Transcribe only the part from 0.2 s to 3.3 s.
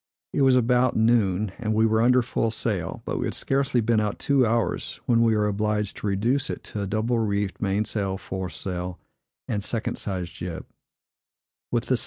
It was about noon, and we were under full sail; but we